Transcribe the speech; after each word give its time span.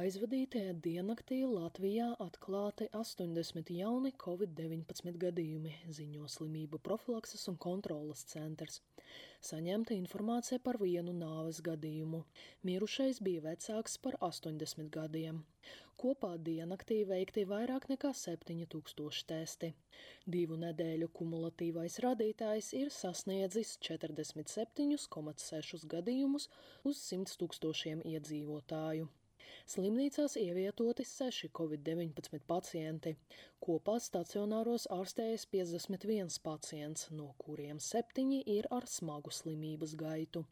aizvadītajā 0.00 0.72
diennaktī 0.84 1.38
Latvijā 1.44 2.06
atklāti 2.24 2.86
80 2.96 3.72
jauni 3.74 4.12
covid-19 4.22 5.18
gadījumi, 5.20 5.72
ziņo 5.96 6.28
slimību 6.34 6.80
profilakses 6.86 7.42
un 7.50 7.58
kontrolas 7.60 8.22
centrs. 8.30 8.78
Saņemta 9.44 9.96
informācija 9.98 10.60
par 10.64 10.78
vienu 10.80 11.12
nāves 11.16 11.60
gadījumu. 11.66 12.22
Mirušais 12.68 13.20
bija 13.26 13.44
vecāks 13.50 13.98
par 14.06 14.16
80 14.30 14.88
gadiem. 14.96 15.42
Kopā 16.00 16.32
diennaktī 16.48 17.02
veikti 17.08 17.44
vairāk 17.50 17.90
nekā 17.92 18.14
7000 18.16 19.24
testi. 19.28 19.72
Divu 20.24 20.56
nedēļu 20.64 21.10
kumulatīvais 21.20 22.00
rādītājs 22.06 22.72
ir 22.80 22.92
sasniedzis 22.94 23.76
47,6 23.90 25.88
gadījumus 25.96 26.48
uz 26.88 27.08
100 27.10 27.40
tūkstošiem 27.42 28.06
iedzīvotāju. 28.14 29.10
Slimnīcās 29.70 30.32
ievietoti 30.40 31.04
seši 31.06 31.50
covid-19 31.54 32.40
pacienti. 32.48 33.12
Kopā 33.62 34.00
stacionāros 34.02 34.88
ārstējas 34.90 35.46
51 35.52 36.40
pacients, 36.42 37.06
no 37.14 37.30
kuriem 37.44 37.78
septiņi 37.78 38.42
ir 38.58 38.66
ar 38.74 38.90
smagu 38.90 39.30
slimības 39.30 39.94
gaitu. 40.02 40.46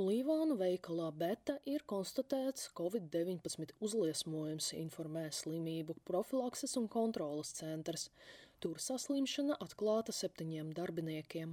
Līvānu 0.00 0.54
veikalā 0.56 1.10
Beta 1.12 1.58
ir 1.68 1.82
konstatēts 1.84 2.70
covid-19 2.72 3.74
uzliesmojums, 3.84 4.70
informē 4.78 5.26
slimību 5.28 5.98
profilakses 6.08 6.78
un 6.80 6.86
kontrolas 6.88 7.50
centrs. 7.58 8.06
Tur 8.64 8.80
saslimšana 8.80 9.58
atklāta 9.60 10.14
septiņiem 10.16 10.70
darbiniekiem. 10.78 11.52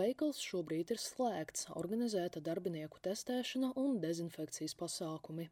Veikals 0.00 0.40
šobrīd 0.40 0.94
ir 0.94 1.02
slēgts, 1.02 1.66
organizēta 1.76 2.40
darbinieku 2.40 3.02
testēšana 3.04 3.74
un 3.76 4.00
dezinfekcijas 4.00 4.72
pasākumi. 4.80 5.50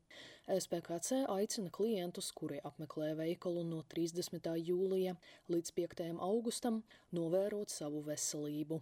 SPKC 0.56 1.26
aicina 1.36 1.68
klientus, 1.68 2.32
kuri 2.32 2.62
apmeklē 2.64 3.12
veikalu 3.20 3.66
no 3.74 3.82
30. 3.92 4.48
jūlija 4.70 5.18
līdz 5.52 5.76
5. 5.82 6.08
augustam, 6.30 6.80
novērot 7.12 7.68
savu 7.68 8.00
veselību. 8.08 8.80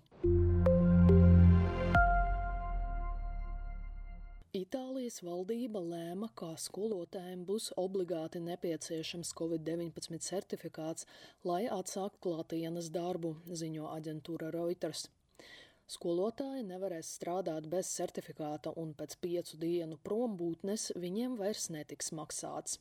Itālijas 4.50 5.20
valdība 5.22 5.78
lēma, 5.78 6.26
ka 6.34 6.48
skolotājiem 6.58 7.44
būs 7.46 7.68
obligāti 7.78 8.40
nepieciešams 8.42 9.30
Covid-19 9.38 10.18
certifikāts, 10.26 11.06
lai 11.46 11.68
atsāktu 11.70 12.18
klātienes 12.24 12.88
darbu, 12.90 13.36
ziņo 13.46 13.86
aģentūra 13.92 14.50
Reuters. 14.50 15.04
Skolotāji 15.86 16.64
nevarēs 16.66 17.12
strādāt 17.20 17.68
bez 17.70 17.94
certifikāta, 17.94 18.74
un 18.74 18.90
pēc 18.98 19.14
piecu 19.22 19.62
dienu 19.62 20.00
prombūtnes 20.02 20.88
viņiem 20.98 21.38
vairs 21.38 21.70
netiks 21.70 22.10
maksāts. 22.10 22.80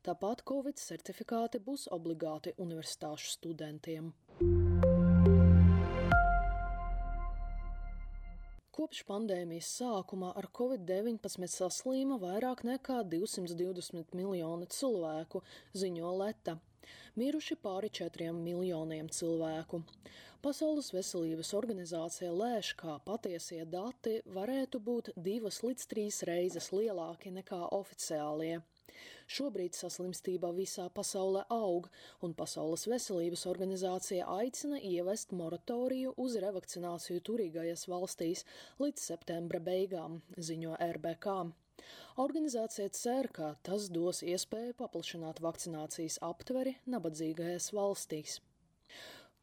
Tāpat 0.00 0.46
Covid 0.48 0.80
certifikāti 0.80 1.60
būs 1.60 1.84
obligāti 1.92 2.56
universitāšu 2.56 3.36
studentiem. 3.36 4.14
Kopš 8.70 9.00
pandēmijas 9.08 9.68
sākuma 9.80 10.28
ar 10.38 10.46
covid-19 10.54 11.48
saslīma 11.50 12.20
vairāk 12.22 12.60
nekā 12.68 13.00
220 13.14 14.14
miljoni 14.14 14.68
cilvēku, 14.70 15.40
ziņo 15.74 16.12
Leta. 16.20 16.54
Miruši 17.18 17.56
pāri 17.64 17.90
četriem 17.98 18.38
miljoniem 18.44 19.08
cilvēku. 19.10 19.82
Pasaules 20.46 20.92
veselības 20.94 21.50
organizācija 21.58 22.30
lēš, 22.30 22.70
ka 22.78 22.94
patiesie 23.10 23.64
dati 23.74 24.20
varētu 24.38 24.78
būt 24.86 25.10
divas 25.18 25.60
līdz 25.66 25.90
trīs 25.90 26.22
reizes 26.30 26.70
lielāki 26.70 27.34
nekā 27.34 27.64
oficiālie. 27.74 28.60
Šobrīd 29.30 29.76
saslimstība 29.78 30.48
visā 30.56 30.88
pasaulē 30.90 31.44
aug, 31.54 31.86
un 32.26 32.32
Pasaules 32.34 32.88
veselības 32.90 33.44
organizācija 33.46 34.26
aicina 34.40 34.80
ievest 34.82 35.30
moratoriju 35.38 36.16
uz 36.24 36.34
revakcināciju 36.42 37.22
turīgajās 37.28 37.86
valstīs 37.92 38.42
līdz 38.82 39.04
septembra 39.12 39.62
beigām, 39.70 40.18
ziņo 40.34 40.74
RBK. 40.96 41.36
Organizācija 42.26 42.90
cer, 42.96 43.30
ka 43.30 43.54
tas 43.66 43.86
dos 43.94 44.24
iespēju 44.26 44.74
paplašināt 44.82 45.38
vakcinācijas 45.46 46.18
aptveri 46.26 46.74
nabadzīgajās 46.90 47.70
valstīs. 47.76 48.40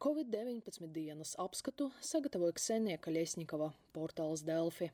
Covid-19 0.04 0.92
dienas 0.94 1.32
apskatu 1.42 1.88
sagatavoja 2.04 2.60
Ksenija 2.60 3.00
Kaļiesņikava, 3.02 3.72
portāls 3.96 4.44
Delfi. 4.46 4.92